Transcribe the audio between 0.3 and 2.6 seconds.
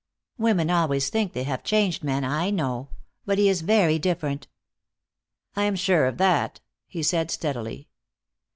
Women always think they have changed men, I